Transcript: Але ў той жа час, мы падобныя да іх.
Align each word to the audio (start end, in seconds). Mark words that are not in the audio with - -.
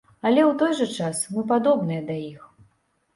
Але 0.27 0.41
ў 0.45 0.51
той 0.61 0.71
жа 0.79 0.87
час, 1.03 1.19
мы 1.35 1.43
падобныя 1.51 2.01
да 2.09 2.15
іх. 2.31 2.41